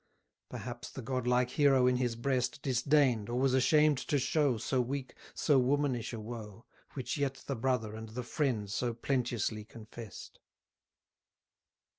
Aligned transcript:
Perhaps 0.49 0.89
the 0.89 1.03
godlike 1.03 1.51
hero 1.51 1.85
in 1.85 1.97
his 1.97 2.15
breast 2.15 2.63
Disdain'd, 2.63 3.29
or 3.29 3.37
was 3.37 3.53
ashamed 3.53 3.99
to 3.99 4.17
show, 4.17 4.57
So 4.57 4.81
weak, 4.81 5.13
so 5.35 5.59
womanish 5.59 6.11
a 6.11 6.19
woe, 6.19 6.65
Which 6.95 7.17
yet 7.19 7.43
the 7.45 7.55
brother 7.55 7.93
and 7.93 8.09
the 8.09 8.23
friend 8.23 8.67
so 8.67 8.95
plenteously 8.95 9.63
confess'd. 9.65 10.39